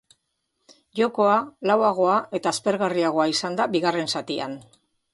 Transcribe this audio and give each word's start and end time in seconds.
Jokoa 0.99 1.35
lauagoa 1.73 2.17
eta 2.39 2.57
aspergarriagoa 2.57 3.31
izan 3.37 3.63
da 3.63 3.71
bigarren 3.79 4.15
zatian. 4.19 4.61